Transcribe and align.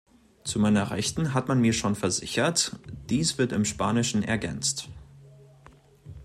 Zu 0.43 0.57
meiner 0.57 0.89
Rechten 0.89 1.35
hat 1.35 1.47
man 1.47 1.61
mir 1.61 1.73
schon 1.73 1.93
versichert, 1.93 2.75
dies 3.11 3.37
wird 3.37 3.51
im 3.51 3.65
Spanischen 3.65 4.23
ergänzt. 4.23 4.89